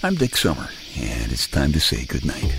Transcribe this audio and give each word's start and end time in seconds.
I'm 0.00 0.14
Dick 0.14 0.36
Summer, 0.36 0.68
and 0.96 1.32
it's 1.32 1.48
time 1.48 1.72
to 1.72 1.80
say 1.80 2.04
goodnight. 2.04 2.54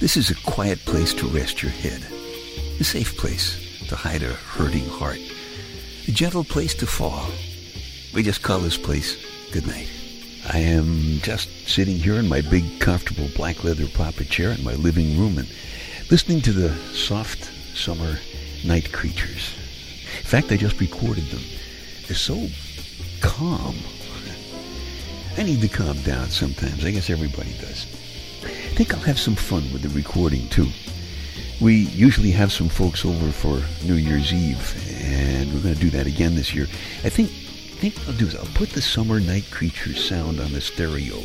This 0.00 0.16
is 0.16 0.30
a 0.30 0.34
quiet 0.44 0.84
place 0.84 1.14
to 1.14 1.28
rest 1.28 1.62
your 1.62 1.70
head, 1.70 2.04
a 2.80 2.84
safe 2.84 3.16
place 3.16 3.86
to 3.86 3.94
hide 3.94 4.24
a 4.24 4.32
hurting 4.32 4.88
heart, 4.88 5.20
a 6.08 6.10
gentle 6.10 6.42
place 6.42 6.74
to 6.74 6.86
fall. 6.88 7.30
We 8.12 8.24
just 8.24 8.42
call 8.42 8.58
this 8.58 8.76
place 8.76 9.16
goodnight. 9.52 9.88
I 10.52 10.58
am 10.58 11.20
just 11.20 11.68
sitting 11.68 11.96
here 11.96 12.16
in 12.16 12.28
my 12.28 12.40
big, 12.40 12.80
comfortable 12.80 13.28
black 13.36 13.62
leather 13.62 13.86
papa 13.86 14.24
chair 14.24 14.50
in 14.50 14.64
my 14.64 14.74
living 14.74 15.16
room 15.16 15.38
and 15.38 15.48
listening 16.10 16.40
to 16.40 16.52
the 16.52 16.74
soft 16.92 17.52
summer 17.76 18.18
night 18.64 18.92
creatures. 18.92 19.54
In 20.18 20.24
fact, 20.24 20.52
I 20.52 20.56
just 20.56 20.80
recorded 20.80 21.24
them. 21.26 21.42
They're 22.06 22.16
so 22.16 22.48
calm. 23.20 23.76
I 25.36 25.42
need 25.42 25.60
to 25.62 25.68
calm 25.68 26.00
down 26.02 26.30
sometimes. 26.30 26.84
I 26.84 26.92
guess 26.92 27.10
everybody 27.10 27.52
does. 27.60 27.86
I 28.44 28.76
think 28.76 28.94
I'll 28.94 29.00
have 29.00 29.18
some 29.18 29.34
fun 29.34 29.64
with 29.72 29.82
the 29.82 29.88
recording 29.88 30.48
too. 30.48 30.68
We 31.60 31.74
usually 31.74 32.30
have 32.32 32.52
some 32.52 32.68
folks 32.68 33.04
over 33.04 33.30
for 33.32 33.60
New 33.84 33.94
Year's 33.94 34.32
Eve, 34.32 35.02
and 35.02 35.52
we're 35.52 35.60
going 35.60 35.74
to 35.74 35.80
do 35.80 35.90
that 35.90 36.06
again 36.06 36.34
this 36.34 36.54
year. 36.54 36.66
I 37.02 37.08
think, 37.08 37.30
I 37.30 37.76
think 37.80 38.08
I'll 38.08 38.14
do 38.14 38.26
is 38.26 38.36
I'll 38.36 38.44
put 38.54 38.70
the 38.70 38.82
summer 38.82 39.18
night 39.18 39.50
creatures 39.50 40.08
sound 40.08 40.40
on 40.40 40.52
the 40.52 40.60
stereo. 40.60 41.22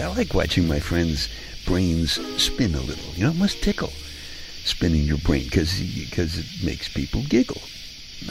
I 0.00 0.06
like 0.14 0.34
watching 0.34 0.68
my 0.68 0.78
friends' 0.78 1.28
brains 1.66 2.20
spin 2.40 2.74
a 2.74 2.80
little. 2.80 3.12
You 3.14 3.24
know, 3.24 3.30
it 3.30 3.36
must 3.36 3.62
tickle 3.62 3.92
spinning 4.68 5.02
your 5.02 5.18
brain 5.18 5.44
because 5.44 5.80
it 5.80 6.64
makes 6.64 6.88
people 6.88 7.22
giggle. 7.22 7.60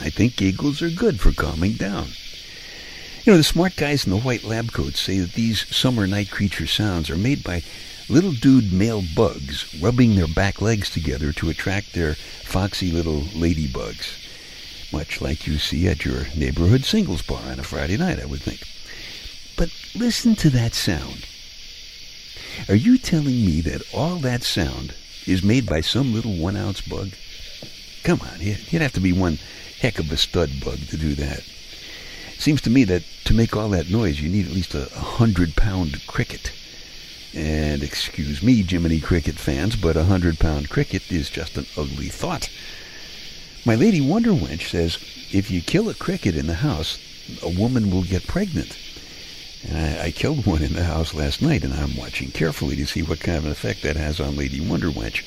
I 0.00 0.10
think 0.10 0.36
giggles 0.36 0.82
are 0.82 0.90
good 0.90 1.20
for 1.20 1.32
calming 1.32 1.74
down. 1.74 2.08
You 3.24 3.32
know, 3.32 3.36
the 3.36 3.44
smart 3.44 3.76
guys 3.76 4.06
in 4.06 4.10
the 4.10 4.18
white 4.18 4.44
lab 4.44 4.72
coats 4.72 5.00
say 5.00 5.18
that 5.18 5.32
these 5.32 5.66
summer 5.74 6.06
night 6.06 6.30
creature 6.30 6.66
sounds 6.66 7.10
are 7.10 7.16
made 7.16 7.42
by 7.44 7.62
little 8.08 8.32
dude 8.32 8.72
male 8.72 9.02
bugs 9.14 9.74
rubbing 9.82 10.14
their 10.14 10.28
back 10.28 10.62
legs 10.62 10.88
together 10.88 11.32
to 11.32 11.50
attract 11.50 11.92
their 11.92 12.14
foxy 12.14 12.90
little 12.90 13.20
ladybugs. 13.20 14.92
Much 14.92 15.20
like 15.20 15.46
you 15.46 15.58
see 15.58 15.86
at 15.88 16.04
your 16.04 16.26
neighborhood 16.34 16.84
singles 16.84 17.20
bar 17.20 17.42
on 17.42 17.60
a 17.60 17.64
Friday 17.64 17.98
night, 17.98 18.18
I 18.18 18.24
would 18.24 18.40
think. 18.40 18.66
But 19.56 19.70
listen 19.94 20.34
to 20.36 20.50
that 20.50 20.74
sound. 20.74 21.26
Are 22.68 22.74
you 22.74 22.96
telling 22.96 23.44
me 23.44 23.60
that 23.62 23.82
all 23.92 24.16
that 24.16 24.42
sound 24.42 24.94
is 25.28 25.42
made 25.42 25.66
by 25.66 25.80
some 25.80 26.14
little 26.14 26.36
one 26.36 26.56
ounce 26.56 26.80
bug? 26.80 27.10
Come 28.02 28.20
on, 28.20 28.40
you'd 28.40 28.82
have 28.82 28.92
to 28.92 29.00
be 29.00 29.12
one 29.12 29.38
heck 29.80 29.98
of 29.98 30.10
a 30.10 30.16
stud 30.16 30.50
bug 30.64 30.78
to 30.88 30.96
do 30.96 31.14
that. 31.14 31.42
Seems 32.38 32.60
to 32.62 32.70
me 32.70 32.84
that 32.84 33.02
to 33.24 33.34
make 33.34 33.56
all 33.56 33.68
that 33.70 33.90
noise, 33.90 34.20
you 34.20 34.28
need 34.28 34.46
at 34.46 34.52
least 34.52 34.74
a 34.74 34.86
hundred 34.86 35.56
pound 35.56 36.06
cricket. 36.06 36.52
And 37.34 37.82
excuse 37.82 38.42
me, 38.42 38.62
Jiminy 38.62 39.00
Cricket 39.00 39.34
fans, 39.34 39.76
but 39.76 39.96
a 39.96 40.04
hundred 40.04 40.38
pound 40.38 40.70
cricket 40.70 41.12
is 41.12 41.28
just 41.28 41.58
an 41.58 41.66
ugly 41.76 42.08
thought. 42.08 42.48
My 43.66 43.74
lady 43.74 44.00
Wonder 44.00 44.30
Wench 44.30 44.70
says 44.70 44.96
if 45.30 45.50
you 45.50 45.60
kill 45.60 45.90
a 45.90 45.94
cricket 45.94 46.36
in 46.36 46.46
the 46.46 46.54
house, 46.54 46.98
a 47.42 47.50
woman 47.50 47.90
will 47.90 48.04
get 48.04 48.26
pregnant. 48.26 48.78
And 49.66 49.76
I, 49.76 50.04
I, 50.04 50.10
killed 50.12 50.46
one 50.46 50.62
in 50.62 50.74
the 50.74 50.84
house 50.84 51.14
last 51.14 51.42
night, 51.42 51.64
and 51.64 51.74
I'm 51.74 51.96
watching 51.96 52.30
carefully 52.30 52.76
to 52.76 52.86
see 52.86 53.02
what 53.02 53.20
kind 53.20 53.38
of 53.38 53.44
an 53.44 53.50
effect 53.50 53.82
that 53.82 53.96
has 53.96 54.20
on 54.20 54.36
Lady 54.36 54.60
Wonder 54.60 54.88
Wench. 54.88 55.24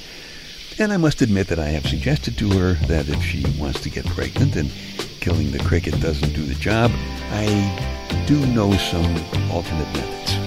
And 0.79 0.93
I 0.93 0.97
must 0.97 1.21
admit 1.21 1.47
that 1.47 1.59
I 1.59 1.67
have 1.67 1.85
suggested 1.85 2.37
to 2.37 2.49
her 2.51 2.73
that 2.87 3.09
if 3.09 3.21
she 3.23 3.45
wants 3.59 3.81
to 3.81 3.89
get 3.89 4.05
pregnant 4.05 4.55
and 4.55 4.71
killing 5.19 5.51
the 5.51 5.59
cricket 5.59 5.99
doesn't 5.99 6.33
do 6.33 6.43
the 6.43 6.55
job, 6.55 6.91
I 7.31 8.25
do 8.25 8.45
know 8.47 8.71
some 8.77 9.15
alternate 9.51 9.91
methods. 9.93 10.37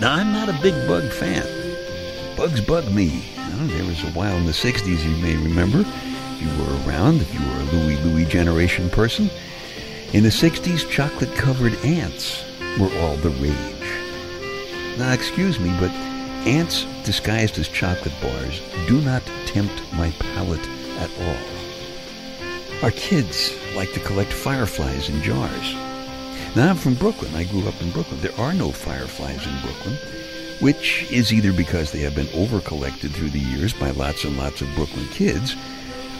Now, 0.00 0.14
I'm 0.14 0.32
not 0.32 0.48
a 0.48 0.58
big 0.62 0.74
bug 0.86 1.10
fan. 1.10 1.67
Bugs 2.38 2.60
bug 2.60 2.88
me. 2.92 3.24
there 3.34 3.84
was 3.84 4.04
a 4.04 4.12
while 4.12 4.36
in 4.36 4.46
the 4.46 4.52
60s, 4.52 5.04
you 5.04 5.16
may 5.20 5.36
remember, 5.36 5.80
if 5.80 6.40
you 6.40 6.48
were 6.62 6.86
around, 6.86 7.20
if 7.20 7.34
you 7.34 7.40
were 7.40 7.60
a 7.60 7.64
Louie 7.64 7.96
Louie 7.96 8.24
generation 8.26 8.88
person. 8.90 9.28
In 10.12 10.22
the 10.22 10.28
60s, 10.28 10.88
chocolate 10.88 11.34
covered 11.34 11.74
ants 11.84 12.44
were 12.78 12.96
all 13.00 13.16
the 13.16 13.30
rage. 13.30 14.98
Now, 14.98 15.12
excuse 15.12 15.58
me, 15.58 15.76
but 15.80 15.90
ants 16.46 16.86
disguised 17.02 17.58
as 17.58 17.66
chocolate 17.66 18.14
bars 18.22 18.62
do 18.86 19.00
not 19.00 19.24
tempt 19.46 19.82
my 19.94 20.12
palate 20.20 20.68
at 21.00 21.10
all. 21.20 22.84
Our 22.84 22.92
kids 22.92 23.52
like 23.74 23.92
to 23.94 24.00
collect 24.00 24.32
fireflies 24.32 25.08
in 25.08 25.22
jars. 25.22 25.74
Now, 26.54 26.70
I'm 26.70 26.76
from 26.76 26.94
Brooklyn. 26.94 27.34
I 27.34 27.42
grew 27.42 27.66
up 27.66 27.82
in 27.82 27.90
Brooklyn. 27.90 28.20
There 28.20 28.38
are 28.38 28.54
no 28.54 28.70
fireflies 28.70 29.44
in 29.44 29.60
Brooklyn, 29.60 29.98
which 30.60 31.10
is 31.10 31.32
either 31.32 31.52
because 31.52 31.92
they 31.92 32.00
have 32.00 32.14
been 32.14 32.28
over-collected 32.34 33.12
through 33.12 33.30
the 33.30 33.38
years 33.38 33.72
by 33.72 33.90
lots 33.90 34.24
and 34.24 34.36
lots 34.36 34.60
of 34.60 34.74
Brooklyn 34.74 35.06
kids, 35.08 35.56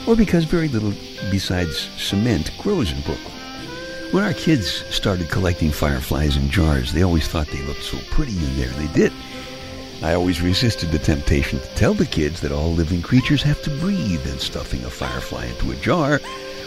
or 0.07 0.15
because 0.15 0.45
very 0.45 0.67
little 0.67 0.93
besides 1.29 1.89
cement 1.97 2.51
grows 2.57 2.91
in 2.91 3.01
Brooklyn. 3.01 3.33
When 4.11 4.23
our 4.23 4.33
kids 4.33 4.83
started 4.89 5.29
collecting 5.29 5.69
fireflies 5.69 6.35
in 6.35 6.49
jars, 6.49 6.93
they 6.93 7.03
always 7.03 7.27
thought 7.27 7.47
they 7.47 7.61
looked 7.63 7.83
so 7.83 7.97
pretty 8.09 8.35
in 8.37 8.57
there. 8.57 8.69
They 8.69 8.87
did. 8.93 9.13
I 10.01 10.13
always 10.13 10.41
resisted 10.41 10.91
the 10.91 10.99
temptation 10.99 11.59
to 11.59 11.67
tell 11.75 11.93
the 11.93 12.05
kids 12.05 12.41
that 12.41 12.51
all 12.51 12.71
living 12.71 13.01
creatures 13.01 13.43
have 13.43 13.61
to 13.63 13.69
breathe, 13.69 14.25
and 14.25 14.39
stuffing 14.39 14.83
a 14.85 14.89
firefly 14.89 15.45
into 15.45 15.71
a 15.71 15.75
jar 15.75 16.21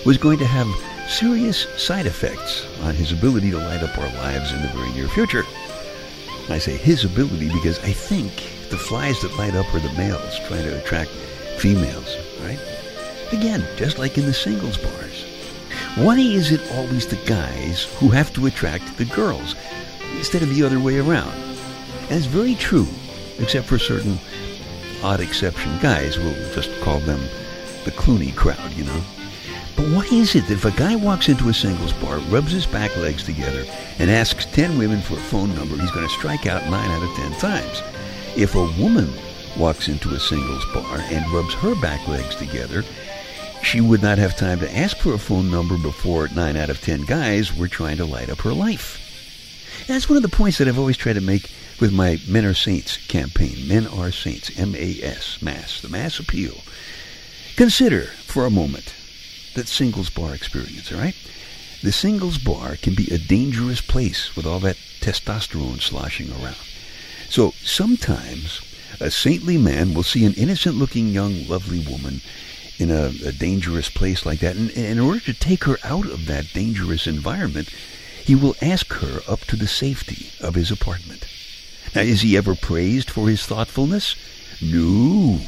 was 0.04 0.18
going 0.18 0.38
to 0.38 0.46
have 0.46 0.68
serious 1.10 1.66
side 1.82 2.06
effects 2.06 2.66
on 2.82 2.94
his 2.94 3.10
ability 3.10 3.50
to 3.50 3.58
light 3.58 3.82
up 3.82 3.96
our 3.98 4.12
lives 4.18 4.52
in 4.52 4.62
the 4.62 4.68
very 4.68 4.92
near 4.92 5.08
future. 5.08 5.41
I 6.52 6.58
say 6.58 6.76
his 6.76 7.04
ability 7.04 7.48
because 7.48 7.78
I 7.78 7.92
think 7.92 8.30
the 8.68 8.76
flies 8.76 9.22
that 9.22 9.36
light 9.38 9.54
up 9.54 9.72
are 9.74 9.80
the 9.80 9.92
males 9.94 10.38
trying 10.46 10.64
to 10.64 10.78
attract 10.78 11.10
females, 11.58 12.16
right? 12.42 12.58
Again, 13.32 13.66
just 13.76 13.98
like 13.98 14.18
in 14.18 14.26
the 14.26 14.34
singles 14.34 14.76
bars. 14.76 15.24
Why 15.96 16.18
is 16.18 16.52
it 16.52 16.60
always 16.72 17.06
the 17.06 17.16
guys 17.24 17.84
who 17.98 18.10
have 18.10 18.34
to 18.34 18.46
attract 18.46 18.98
the 18.98 19.06
girls 19.06 19.54
instead 20.16 20.42
of 20.42 20.54
the 20.54 20.62
other 20.62 20.78
way 20.78 20.98
around? 20.98 21.32
And 22.10 22.12
it's 22.12 22.26
very 22.26 22.54
true, 22.54 22.86
except 23.38 23.66
for 23.66 23.78
certain 23.78 24.18
odd 25.02 25.20
exception 25.20 25.78
guys. 25.80 26.18
We'll 26.18 26.52
just 26.52 26.70
call 26.82 26.98
them 27.00 27.20
the 27.84 27.92
Clooney 27.92 28.36
crowd, 28.36 28.72
you 28.72 28.84
know. 28.84 29.02
But 29.76 29.88
why 29.88 30.06
is 30.12 30.34
it 30.34 30.46
that 30.48 30.54
if 30.54 30.64
a 30.64 30.70
guy 30.72 30.96
walks 30.96 31.28
into 31.28 31.48
a 31.48 31.54
singles 31.54 31.92
bar, 31.94 32.18
rubs 32.18 32.52
his 32.52 32.66
back 32.66 32.94
legs 32.96 33.24
together, 33.24 33.64
and 33.98 34.10
asks 34.10 34.44
10 34.46 34.76
women 34.76 35.00
for 35.00 35.14
a 35.14 35.20
phone 35.20 35.54
number, 35.54 35.76
he's 35.76 35.90
going 35.90 36.06
to 36.06 36.12
strike 36.12 36.46
out 36.46 36.64
9 36.64 36.72
out 36.72 37.02
of 37.02 37.16
10 37.16 37.32
times? 37.32 37.82
If 38.36 38.54
a 38.54 38.70
woman 38.80 39.10
walks 39.56 39.88
into 39.88 40.14
a 40.14 40.20
singles 40.20 40.64
bar 40.72 40.98
and 40.98 41.30
rubs 41.32 41.54
her 41.54 41.74
back 41.80 42.06
legs 42.08 42.34
together, 42.34 42.84
she 43.62 43.80
would 43.80 44.02
not 44.02 44.18
have 44.18 44.36
time 44.36 44.58
to 44.60 44.76
ask 44.76 44.96
for 44.98 45.14
a 45.14 45.18
phone 45.18 45.50
number 45.50 45.78
before 45.78 46.28
9 46.28 46.56
out 46.56 46.70
of 46.70 46.80
10 46.80 47.02
guys 47.02 47.56
were 47.56 47.68
trying 47.68 47.96
to 47.96 48.04
light 48.04 48.28
up 48.28 48.40
her 48.40 48.52
life. 48.52 48.98
And 49.80 49.94
that's 49.94 50.08
one 50.08 50.16
of 50.16 50.22
the 50.22 50.28
points 50.28 50.58
that 50.58 50.68
I've 50.68 50.78
always 50.78 50.96
tried 50.96 51.14
to 51.14 51.20
make 51.20 51.50
with 51.80 51.92
my 51.92 52.18
Men 52.28 52.44
Are 52.44 52.54
Saints 52.54 52.98
campaign. 53.08 53.66
Men 53.66 53.86
Are 53.86 54.12
Saints, 54.12 54.50
M-A-S, 54.58 55.40
Mass, 55.42 55.80
the 55.80 55.88
Mass 55.88 56.18
Appeal. 56.18 56.54
Consider 57.56 58.02
for 58.02 58.46
a 58.46 58.50
moment 58.50 58.94
that 59.54 59.68
singles 59.68 60.10
bar 60.10 60.34
experience, 60.34 60.92
all 60.92 60.98
right? 60.98 61.16
The 61.82 61.92
singles 61.92 62.38
bar 62.38 62.76
can 62.76 62.94
be 62.94 63.08
a 63.12 63.18
dangerous 63.18 63.80
place 63.80 64.36
with 64.36 64.46
all 64.46 64.60
that 64.60 64.76
testosterone 65.00 65.80
sloshing 65.80 66.30
around. 66.30 66.56
So 67.28 67.54
sometimes 67.62 68.60
a 69.00 69.10
saintly 69.10 69.58
man 69.58 69.94
will 69.94 70.02
see 70.02 70.24
an 70.24 70.34
innocent 70.34 70.76
looking 70.76 71.08
young 71.08 71.46
lovely 71.48 71.80
woman 71.80 72.20
in 72.78 72.90
a, 72.90 73.12
a 73.26 73.32
dangerous 73.32 73.88
place 73.88 74.24
like 74.24 74.40
that. 74.40 74.56
And, 74.56 74.70
and 74.70 74.86
in 74.86 75.00
order 75.00 75.20
to 75.20 75.34
take 75.34 75.64
her 75.64 75.78
out 75.82 76.06
of 76.06 76.26
that 76.26 76.52
dangerous 76.52 77.06
environment, 77.06 77.68
he 78.24 78.34
will 78.34 78.54
ask 78.62 78.92
her 78.94 79.20
up 79.26 79.40
to 79.46 79.56
the 79.56 79.66
safety 79.66 80.30
of 80.40 80.54
his 80.54 80.70
apartment. 80.70 81.26
Now, 81.94 82.02
is 82.02 82.22
he 82.22 82.36
ever 82.36 82.54
praised 82.54 83.10
for 83.10 83.28
his 83.28 83.44
thoughtfulness? 83.44 84.14
No. 84.62 85.40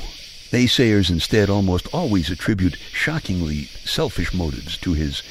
Naysayers 0.51 1.11
instead 1.11 1.51
almost 1.51 1.93
always 1.93 2.31
attribute 2.31 2.77
shockingly 2.93 3.65
selfish 3.85 4.33
motives 4.33 4.77
to 4.79 4.93
his 4.93 5.23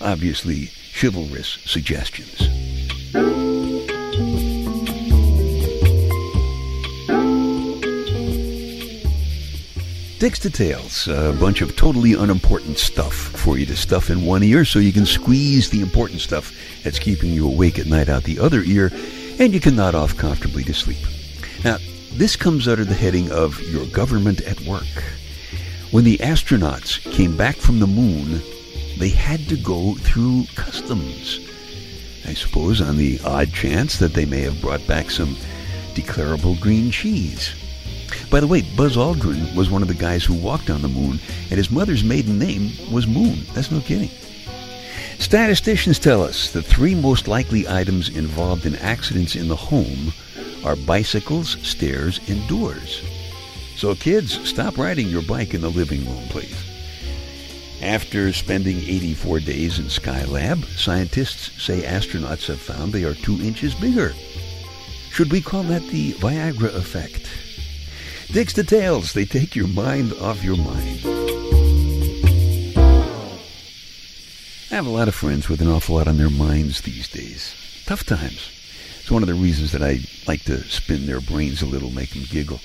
obviously 0.00 0.70
chivalrous 0.92 1.58
suggestions. 1.64 2.48
Dicks 10.22 10.38
Details, 10.38 11.08
a 11.08 11.36
bunch 11.40 11.62
of 11.62 11.74
totally 11.74 12.14
unimportant 12.14 12.78
stuff 12.78 13.12
for 13.12 13.58
you 13.58 13.66
to 13.66 13.76
stuff 13.76 14.08
in 14.08 14.24
one 14.24 14.44
ear 14.44 14.64
so 14.64 14.78
you 14.78 14.92
can 14.92 15.04
squeeze 15.04 15.68
the 15.68 15.80
important 15.80 16.20
stuff 16.20 16.52
that's 16.84 17.00
keeping 17.00 17.30
you 17.30 17.44
awake 17.44 17.76
at 17.76 17.86
night 17.86 18.08
out 18.08 18.22
the 18.22 18.38
other 18.38 18.62
ear 18.62 18.92
and 19.40 19.52
you 19.52 19.58
can 19.58 19.74
nod 19.74 19.96
off 19.96 20.16
comfortably 20.16 20.62
to 20.62 20.72
sleep. 20.72 21.04
Now, 21.64 21.78
this 22.14 22.36
comes 22.36 22.68
under 22.68 22.84
the 22.84 22.94
heading 22.94 23.30
of 23.30 23.60
Your 23.62 23.86
Government 23.86 24.40
at 24.42 24.60
Work. 24.62 25.02
When 25.90 26.04
the 26.04 26.18
astronauts 26.18 27.00
came 27.12 27.36
back 27.36 27.56
from 27.56 27.80
the 27.80 27.86
moon, 27.86 28.40
they 28.98 29.08
had 29.08 29.48
to 29.48 29.56
go 29.56 29.94
through 29.94 30.46
customs. 30.54 31.40
I 32.26 32.34
suppose 32.34 32.80
on 32.80 32.96
the 32.96 33.18
odd 33.24 33.52
chance 33.52 33.98
that 33.98 34.14
they 34.14 34.26
may 34.26 34.40
have 34.40 34.60
brought 34.60 34.86
back 34.86 35.10
some 35.10 35.36
declarable 35.94 36.60
green 36.60 36.90
cheese. 36.90 37.54
By 38.30 38.40
the 38.40 38.46
way, 38.46 38.62
Buzz 38.76 38.96
Aldrin 38.96 39.54
was 39.56 39.70
one 39.70 39.82
of 39.82 39.88
the 39.88 39.94
guys 39.94 40.24
who 40.24 40.34
walked 40.34 40.70
on 40.70 40.82
the 40.82 40.88
moon, 40.88 41.18
and 41.50 41.58
his 41.58 41.70
mother's 41.70 42.04
maiden 42.04 42.38
name 42.38 42.70
was 42.92 43.06
Moon. 43.06 43.40
That's 43.54 43.70
no 43.70 43.80
kidding. 43.80 44.10
Statisticians 45.18 45.98
tell 45.98 46.22
us 46.22 46.50
the 46.50 46.62
three 46.62 46.94
most 46.94 47.28
likely 47.28 47.66
items 47.68 48.08
involved 48.08 48.66
in 48.66 48.76
accidents 48.76 49.34
in 49.34 49.48
the 49.48 49.56
home 49.56 50.12
are 50.64 50.76
bicycles, 50.76 51.56
stairs, 51.66 52.20
and 52.28 52.46
doors. 52.48 53.02
So, 53.76 53.94
kids, 53.94 54.48
stop 54.48 54.78
riding 54.78 55.08
your 55.08 55.22
bike 55.22 55.54
in 55.54 55.60
the 55.60 55.70
living 55.70 56.04
room, 56.04 56.24
please. 56.28 56.56
After 57.82 58.32
spending 58.32 58.78
84 58.78 59.40
days 59.40 59.78
in 59.80 59.86
Skylab, 59.86 60.64
scientists 60.78 61.50
say 61.60 61.82
astronauts 61.82 62.46
have 62.46 62.60
found 62.60 62.92
they 62.92 63.02
are 63.02 63.14
two 63.14 63.42
inches 63.42 63.74
bigger. 63.74 64.12
Should 65.10 65.32
we 65.32 65.40
call 65.40 65.64
that 65.64 65.82
the 65.88 66.12
Viagra 66.12 66.74
effect? 66.76 67.28
Dicks 68.32 68.52
details, 68.52 69.12
they 69.12 69.24
take 69.24 69.56
your 69.56 69.68
mind 69.68 70.12
off 70.20 70.44
your 70.44 70.56
mind. 70.56 71.00
I 74.70 74.76
have 74.76 74.86
a 74.86 74.90
lot 74.90 75.08
of 75.08 75.14
friends 75.14 75.48
with 75.48 75.60
an 75.60 75.68
awful 75.68 75.96
lot 75.96 76.08
on 76.08 76.16
their 76.16 76.30
minds 76.30 76.80
these 76.80 77.08
days. 77.08 77.54
Tough 77.84 78.06
times. 78.06 78.61
It's 79.02 79.10
one 79.10 79.24
of 79.24 79.28
the 79.28 79.34
reasons 79.34 79.72
that 79.72 79.82
I 79.82 79.98
like 80.28 80.44
to 80.44 80.62
spin 80.68 81.06
their 81.06 81.20
brains 81.20 81.60
a 81.60 81.66
little, 81.66 81.90
make 81.90 82.10
them 82.10 82.22
giggle. 82.22 82.60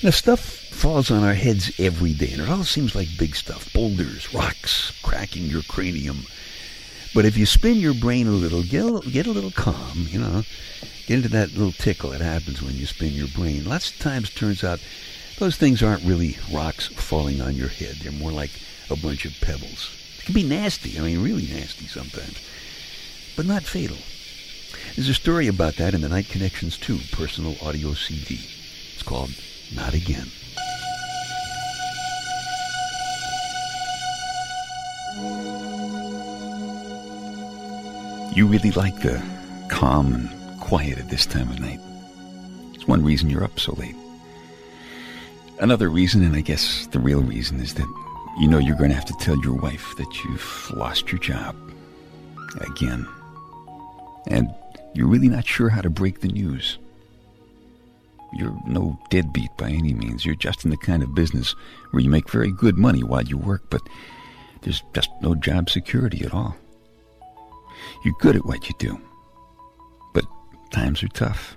Now, 0.00 0.10
stuff 0.10 0.40
falls 0.40 1.10
on 1.10 1.24
our 1.24 1.34
heads 1.34 1.72
every 1.80 2.14
day, 2.14 2.30
and 2.30 2.40
it 2.40 2.48
all 2.48 2.62
seems 2.62 2.94
like 2.94 3.18
big 3.18 3.34
stuff 3.34 3.72
boulders, 3.72 4.32
rocks, 4.32 4.92
cracking 5.02 5.46
your 5.46 5.62
cranium. 5.62 6.24
But 7.16 7.24
if 7.24 7.36
you 7.36 7.46
spin 7.46 7.78
your 7.78 7.94
brain 7.94 8.28
a 8.28 8.30
little, 8.30 8.62
get 8.62 8.84
a, 8.84 9.00
get 9.10 9.26
a 9.26 9.32
little 9.32 9.50
calm, 9.50 10.06
you 10.08 10.20
know, 10.20 10.44
get 11.08 11.16
into 11.16 11.28
that 11.30 11.50
little 11.50 11.72
tickle 11.72 12.10
that 12.10 12.20
happens 12.20 12.62
when 12.62 12.76
you 12.76 12.86
spin 12.86 13.12
your 13.12 13.26
brain. 13.26 13.64
Lots 13.64 13.90
of 13.90 13.98
times 13.98 14.30
turns 14.30 14.62
out 14.62 14.78
those 15.40 15.56
things 15.56 15.82
aren't 15.82 16.04
really 16.04 16.38
rocks 16.52 16.86
falling 16.86 17.40
on 17.40 17.56
your 17.56 17.68
head. 17.68 17.96
They're 17.96 18.12
more 18.12 18.30
like 18.30 18.52
a 18.88 18.94
bunch 18.94 19.24
of 19.24 19.34
pebbles. 19.40 19.90
It 20.20 20.26
can 20.26 20.34
be 20.34 20.44
nasty, 20.44 20.96
I 20.96 21.02
mean, 21.02 21.24
really 21.24 21.48
nasty 21.48 21.88
sometimes, 21.88 22.38
but 23.34 23.46
not 23.46 23.64
fatal. 23.64 23.98
There's 24.96 25.08
a 25.08 25.14
story 25.14 25.46
about 25.46 25.76
that 25.76 25.94
in 25.94 26.00
the 26.00 26.08
Night 26.08 26.28
Connections 26.28 26.76
2 26.76 26.98
personal 27.12 27.54
audio 27.62 27.94
CD. 27.94 28.40
It's 28.92 29.02
called 29.02 29.30
Not 29.74 29.94
Again. 29.94 30.26
You 38.34 38.46
really 38.46 38.72
like 38.72 39.00
the 39.00 39.22
calm 39.68 40.12
and 40.12 40.60
quiet 40.60 40.98
at 40.98 41.08
this 41.08 41.24
time 41.24 41.48
of 41.50 41.60
night. 41.60 41.80
It's 42.74 42.88
one 42.88 43.04
reason 43.04 43.30
you're 43.30 43.44
up 43.44 43.60
so 43.60 43.74
late. 43.74 43.96
Another 45.60 45.88
reason, 45.88 46.24
and 46.24 46.34
I 46.34 46.40
guess 46.40 46.86
the 46.88 46.98
real 46.98 47.22
reason, 47.22 47.60
is 47.60 47.74
that 47.74 47.86
you 48.40 48.48
know 48.48 48.58
you're 48.58 48.76
going 48.76 48.90
to 48.90 48.96
have 48.96 49.04
to 49.06 49.16
tell 49.20 49.38
your 49.38 49.54
wife 49.54 49.94
that 49.98 50.24
you've 50.24 50.72
lost 50.74 51.12
your 51.12 51.20
job. 51.20 51.54
Again. 52.60 53.06
And 54.26 54.52
you're 54.94 55.08
really 55.08 55.28
not 55.28 55.46
sure 55.46 55.68
how 55.68 55.80
to 55.80 55.90
break 55.90 56.20
the 56.20 56.28
news. 56.28 56.78
You're 58.32 58.56
no 58.66 58.98
deadbeat 59.10 59.50
by 59.56 59.70
any 59.70 59.92
means. 59.92 60.24
You're 60.24 60.36
just 60.36 60.64
in 60.64 60.70
the 60.70 60.76
kind 60.76 61.02
of 61.02 61.14
business 61.14 61.54
where 61.90 62.02
you 62.02 62.10
make 62.10 62.30
very 62.30 62.52
good 62.52 62.78
money 62.78 63.02
while 63.02 63.22
you 63.22 63.36
work, 63.36 63.62
but 63.70 63.82
there's 64.62 64.82
just 64.94 65.10
no 65.20 65.34
job 65.34 65.70
security 65.70 66.24
at 66.24 66.34
all. 66.34 66.56
You're 68.04 68.14
good 68.20 68.36
at 68.36 68.44
what 68.44 68.68
you 68.68 68.74
do, 68.78 69.00
but 70.14 70.24
times 70.70 71.02
are 71.02 71.08
tough. 71.08 71.56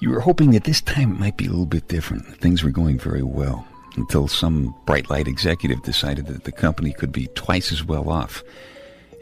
You 0.00 0.10
were 0.10 0.20
hoping 0.20 0.50
that 0.50 0.64
this 0.64 0.82
time 0.82 1.12
it 1.12 1.20
might 1.20 1.38
be 1.38 1.46
a 1.46 1.50
little 1.50 1.64
bit 1.64 1.88
different. 1.88 2.26
Things 2.38 2.62
were 2.62 2.70
going 2.70 2.98
very 2.98 3.22
well 3.22 3.66
until 3.96 4.28
some 4.28 4.74
bright 4.84 5.08
light 5.08 5.26
executive 5.26 5.82
decided 5.82 6.26
that 6.26 6.44
the 6.44 6.52
company 6.52 6.92
could 6.92 7.12
be 7.12 7.28
twice 7.28 7.72
as 7.72 7.82
well 7.82 8.10
off 8.10 8.42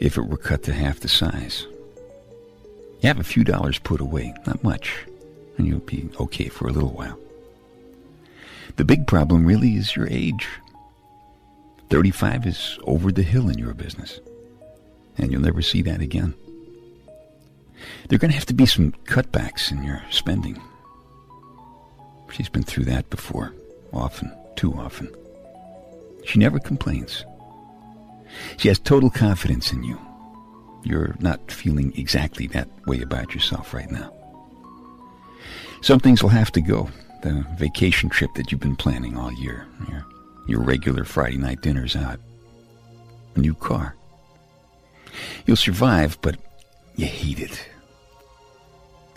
if 0.01 0.17
it 0.17 0.27
were 0.27 0.37
cut 0.37 0.63
to 0.63 0.73
half 0.73 0.99
the 0.99 1.07
size. 1.07 1.65
You 3.01 3.07
have 3.07 3.19
a 3.19 3.23
few 3.23 3.43
dollars 3.43 3.79
put 3.79 4.01
away, 4.01 4.33
not 4.47 4.63
much, 4.63 5.05
and 5.57 5.67
you'll 5.67 5.79
be 5.79 6.09
okay 6.19 6.49
for 6.49 6.67
a 6.67 6.71
little 6.71 6.91
while. 6.91 7.19
The 8.77 8.85
big 8.85 9.07
problem 9.07 9.45
really 9.45 9.75
is 9.75 9.95
your 9.95 10.07
age. 10.09 10.47
35 11.89 12.45
is 12.47 12.79
over 12.83 13.11
the 13.11 13.23
hill 13.23 13.49
in 13.49 13.57
your 13.57 13.73
business, 13.73 14.19
and 15.17 15.31
you'll 15.31 15.41
never 15.41 15.61
see 15.61 15.81
that 15.83 16.01
again. 16.01 16.33
There 18.07 18.15
are 18.15 18.19
going 18.19 18.31
to 18.31 18.37
have 18.37 18.47
to 18.47 18.53
be 18.53 18.65
some 18.65 18.93
cutbacks 19.05 19.71
in 19.71 19.83
your 19.83 20.01
spending. 20.09 20.61
She's 22.31 22.49
been 22.49 22.63
through 22.63 22.85
that 22.85 23.09
before, 23.09 23.53
often, 23.93 24.31
too 24.55 24.73
often. 24.73 25.13
She 26.25 26.39
never 26.39 26.59
complains. 26.59 27.23
She 28.57 28.67
has 28.67 28.79
total 28.79 29.09
confidence 29.09 29.71
in 29.71 29.83
you. 29.83 29.99
You're 30.85 31.15
not 31.19 31.51
feeling 31.51 31.91
exactly 31.97 32.45
that 32.47 32.69
way 32.85 33.01
about 33.01 33.33
yourself 33.33 33.73
right 33.73 33.89
now. 33.89 34.13
Some 35.81 35.99
things 35.99 36.21
will 36.21 36.29
have 36.29 36.51
to 36.53 36.61
go. 36.61 36.89
The 37.23 37.43
vacation 37.57 38.09
trip 38.09 38.29
that 38.35 38.51
you've 38.51 38.61
been 38.61 38.75
planning 38.75 39.17
all 39.17 39.33
year, 39.33 39.65
your, 39.89 40.05
your 40.47 40.61
regular 40.61 41.03
Friday 41.03 41.37
night 41.37 41.61
dinners 41.61 41.95
out, 41.95 42.19
a 43.35 43.39
new 43.39 43.55
car. 43.55 43.95
You'll 45.47 45.57
survive, 45.57 46.19
but 46.21 46.37
you 46.95 47.07
hate 47.07 47.39
it. 47.39 47.67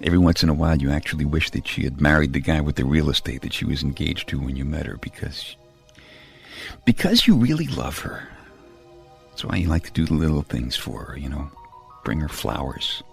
Every 0.02 0.18
once 0.18 0.42
in 0.42 0.48
a 0.48 0.54
while, 0.54 0.78
you 0.78 0.90
actually 0.90 1.26
wish 1.26 1.50
that 1.50 1.68
she 1.68 1.84
had 1.84 2.00
married 2.00 2.32
the 2.32 2.40
guy 2.40 2.62
with 2.62 2.76
the 2.76 2.84
real 2.86 3.10
estate 3.10 3.42
that 3.42 3.52
she 3.52 3.66
was 3.66 3.82
engaged 3.82 4.28
to 4.28 4.40
when 4.40 4.56
you 4.56 4.64
met 4.64 4.86
her 4.86 4.96
because, 4.96 5.54
because 6.86 7.26
you 7.26 7.34
really 7.34 7.66
love 7.66 7.98
her. 7.98 8.26
That's 9.38 9.52
why 9.52 9.58
you 9.58 9.68
like 9.68 9.84
to 9.84 9.92
do 9.92 10.04
the 10.04 10.14
little 10.14 10.42
things 10.42 10.74
for 10.74 11.04
her, 11.04 11.16
you 11.16 11.28
know, 11.28 11.48
bring 12.02 12.18
her 12.18 12.28
flowers. 12.28 13.04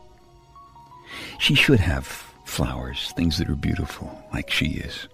She 1.38 1.54
should 1.54 1.80
have 1.80 2.08
flowers, 2.46 3.14
things 3.16 3.38
that 3.38 3.48
are 3.48 3.56
beautiful, 3.56 4.28
like 4.34 4.50
she 4.50 4.70
is. 4.70 5.08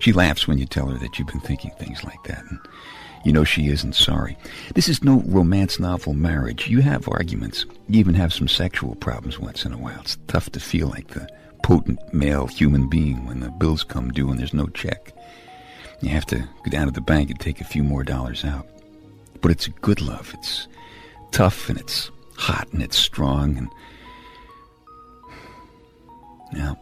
She 0.00 0.12
laughs 0.12 0.46
when 0.46 0.58
you 0.58 0.66
tell 0.66 0.88
her 0.88 0.98
that 0.98 1.18
you've 1.18 1.28
been 1.28 1.40
thinking 1.40 1.70
things 1.78 2.04
like 2.04 2.22
that, 2.24 2.44
and 2.50 2.58
you 3.24 3.32
know 3.32 3.44
she 3.44 3.68
isn't 3.68 3.94
sorry. 3.94 4.36
This 4.74 4.90
is 4.90 5.02
no 5.02 5.22
romance 5.24 5.80
novel 5.80 6.12
marriage. 6.12 6.68
You 6.68 6.82
have 6.82 7.08
arguments. 7.08 7.64
You 7.88 7.98
even 7.98 8.12
have 8.12 8.34
some 8.34 8.46
sexual 8.46 8.94
problems 8.96 9.38
once 9.38 9.64
in 9.64 9.72
a 9.72 9.78
while. 9.78 10.02
It's 10.02 10.18
tough 10.26 10.50
to 10.50 10.60
feel 10.60 10.88
like 10.88 11.08
the 11.08 11.26
potent 11.64 12.12
male 12.12 12.46
human 12.46 12.90
being 12.90 13.24
when 13.24 13.40
the 13.40 13.48
bills 13.52 13.84
come 13.84 14.10
due 14.10 14.30
and 14.30 14.38
there's 14.38 14.52
no 14.52 14.66
check. 14.66 15.14
You 16.02 16.10
have 16.10 16.26
to 16.26 16.40
go 16.40 16.70
down 16.70 16.88
to 16.88 16.92
the 16.92 17.00
bank 17.00 17.30
and 17.30 17.40
take 17.40 17.62
a 17.62 17.64
few 17.64 17.82
more 17.82 18.04
dollars 18.04 18.44
out. 18.44 18.66
But 19.40 19.50
it's 19.50 19.68
good 19.68 20.00
love. 20.00 20.34
It's 20.34 20.68
tough 21.30 21.68
and 21.68 21.78
it's 21.78 22.10
hot 22.36 22.68
and 22.72 22.82
it's 22.82 22.96
strong 22.96 23.56
and 23.56 23.68
now 26.52 26.78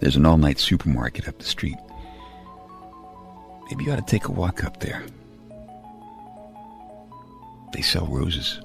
there's 0.00 0.16
an 0.16 0.24
all-night 0.24 0.58
supermarket 0.58 1.28
up 1.28 1.38
the 1.38 1.44
street. 1.44 1.76
Maybe 3.68 3.84
you 3.84 3.92
ought 3.92 3.96
to 3.96 4.02
take 4.02 4.28
a 4.28 4.32
walk 4.32 4.64
up 4.64 4.80
there. 4.80 5.04
They 7.72 7.82
sell 7.82 8.06
roses. 8.06 8.60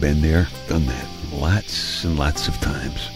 Been 0.00 0.22
there, 0.22 0.46
done 0.68 0.86
that. 0.86 1.08
Lots 1.32 2.04
and 2.04 2.16
lots 2.16 2.46
of 2.46 2.54
times. 2.60 3.08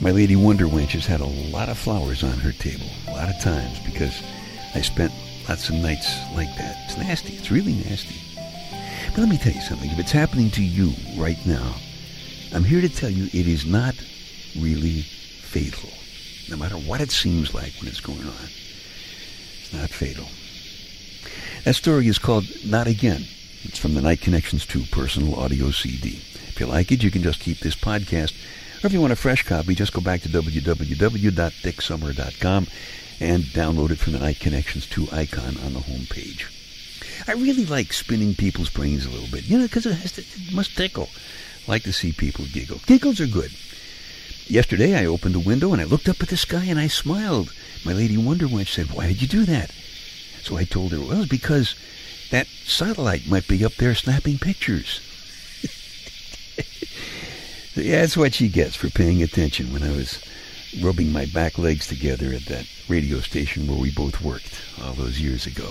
My 0.00 0.10
Lady 0.12 0.34
Wonder 0.34 0.64
Wench 0.64 0.92
has 0.92 1.04
had 1.04 1.20
a 1.20 1.26
lot 1.26 1.68
of 1.68 1.76
flowers 1.76 2.24
on 2.24 2.38
her 2.38 2.52
table, 2.52 2.86
a 3.06 3.10
lot 3.10 3.28
of 3.28 3.38
times, 3.42 3.78
because 3.80 4.22
I 4.74 4.80
spent 4.80 5.12
lots 5.46 5.68
of 5.68 5.74
nights 5.74 6.16
like 6.34 6.48
that. 6.56 6.76
It's 6.86 6.96
nasty. 6.96 7.34
It's 7.34 7.50
really 7.50 7.74
nasty. 7.74 8.16
But 9.10 9.18
let 9.18 9.28
me 9.28 9.36
tell 9.36 9.52
you 9.52 9.60
something. 9.60 9.90
If 9.90 9.98
it's 9.98 10.10
happening 10.10 10.50
to 10.52 10.64
you 10.64 10.94
right 11.20 11.38
now, 11.44 11.74
I'm 12.54 12.64
here 12.64 12.80
to 12.80 12.88
tell 12.88 13.10
you 13.10 13.26
it 13.26 13.46
is 13.46 13.66
not 13.66 13.94
really 14.58 15.02
fatal. 15.02 15.90
No 16.48 16.56
matter 16.56 16.76
what 16.76 17.02
it 17.02 17.10
seems 17.10 17.52
like 17.52 17.74
when 17.78 17.88
it's 17.88 18.00
going 18.00 18.22
on, 18.22 18.48
it's 19.60 19.72
not 19.74 19.90
fatal. 19.90 20.28
That 21.64 21.74
story 21.74 22.08
is 22.08 22.18
called 22.18 22.46
Not 22.64 22.86
Again. 22.86 23.26
It's 23.64 23.78
from 23.78 23.94
the 23.94 24.00
Night 24.00 24.20
Connections 24.20 24.64
2 24.66 24.84
personal 24.92 25.34
audio 25.34 25.72
CD. 25.72 26.20
If 26.48 26.60
you 26.60 26.66
like 26.66 26.92
it, 26.92 27.02
you 27.02 27.10
can 27.10 27.22
just 27.22 27.40
keep 27.40 27.58
this 27.58 27.74
podcast. 27.74 28.32
Or 28.82 28.86
if 28.86 28.92
you 28.92 29.00
want 29.00 29.12
a 29.12 29.16
fresh 29.16 29.42
copy, 29.42 29.74
just 29.74 29.92
go 29.92 30.00
back 30.00 30.20
to 30.22 30.28
www.dicksummer.com 30.28 32.66
and 33.20 33.42
download 33.42 33.90
it 33.90 33.98
from 33.98 34.12
the 34.12 34.20
Night 34.20 34.38
Connections 34.38 34.86
2 34.86 35.08
icon 35.10 35.56
on 35.64 35.74
the 35.74 35.80
home 35.80 36.06
page. 36.08 36.46
I 37.26 37.32
really 37.32 37.66
like 37.66 37.92
spinning 37.92 38.36
people's 38.36 38.70
brains 38.70 39.04
a 39.04 39.10
little 39.10 39.26
bit, 39.28 39.42
you 39.44 39.58
know, 39.58 39.64
because 39.64 39.86
it, 39.86 40.18
it 40.18 40.54
must 40.54 40.76
tickle. 40.76 41.08
I 41.66 41.72
like 41.72 41.82
to 41.82 41.92
see 41.92 42.12
people 42.12 42.44
giggle. 42.52 42.78
Giggles 42.86 43.20
are 43.20 43.26
good. 43.26 43.50
Yesterday, 44.46 44.94
I 44.94 45.06
opened 45.06 45.34
a 45.34 45.40
window 45.40 45.72
and 45.72 45.82
I 45.82 45.84
looked 45.84 46.08
up 46.08 46.22
at 46.22 46.28
the 46.28 46.36
sky 46.36 46.66
and 46.66 46.78
I 46.78 46.86
smiled. 46.86 47.52
My 47.84 47.92
lady 47.92 48.16
Wonder 48.16 48.46
Wench 48.46 48.68
said, 48.68 48.92
Why 48.92 49.08
did 49.08 49.20
you 49.20 49.26
do 49.26 49.44
that? 49.46 49.72
So 50.42 50.56
I 50.56 50.62
told 50.62 50.92
her, 50.92 51.00
Well, 51.00 51.26
because 51.28 51.74
that 52.30 52.46
satellite 52.46 53.26
might 53.26 53.48
be 53.48 53.64
up 53.64 53.74
there 53.74 53.94
snapping 53.94 54.38
pictures. 54.38 55.00
that's 57.74 58.16
what 58.16 58.34
she 58.34 58.48
gets 58.48 58.76
for 58.76 58.90
paying 58.90 59.22
attention 59.22 59.72
when 59.72 59.82
I 59.82 59.90
was 59.90 60.20
rubbing 60.82 61.12
my 61.12 61.26
back 61.26 61.58
legs 61.58 61.86
together 61.86 62.32
at 62.32 62.46
that 62.46 62.66
radio 62.88 63.20
station 63.20 63.66
where 63.66 63.78
we 63.78 63.90
both 63.90 64.20
worked 64.22 64.60
all 64.82 64.92
those 64.92 65.20
years 65.20 65.46
ago. 65.46 65.70